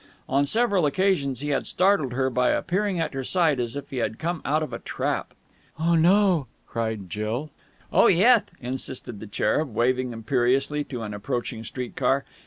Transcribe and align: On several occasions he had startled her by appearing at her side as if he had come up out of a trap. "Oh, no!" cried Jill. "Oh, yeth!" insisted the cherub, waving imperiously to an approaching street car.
On 0.27 0.47
several 0.47 0.87
occasions 0.87 1.41
he 1.41 1.49
had 1.49 1.67
startled 1.67 2.11
her 2.13 2.31
by 2.31 2.49
appearing 2.49 2.99
at 2.99 3.13
her 3.13 3.23
side 3.23 3.59
as 3.59 3.75
if 3.75 3.91
he 3.91 3.97
had 3.97 4.17
come 4.17 4.37
up 4.37 4.47
out 4.47 4.63
of 4.63 4.73
a 4.73 4.79
trap. 4.79 5.35
"Oh, 5.79 5.93
no!" 5.93 6.47
cried 6.67 7.07
Jill. 7.07 7.51
"Oh, 7.93 8.07
yeth!" 8.07 8.49
insisted 8.59 9.19
the 9.19 9.27
cherub, 9.27 9.75
waving 9.75 10.11
imperiously 10.11 10.83
to 10.85 11.03
an 11.03 11.13
approaching 11.13 11.63
street 11.63 11.95
car. 11.95 12.25